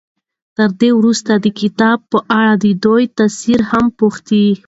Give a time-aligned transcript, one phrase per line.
[0.57, 4.45] تر دې وروسته د کتاب په اړه د دوی تأثر هم پوښتئ.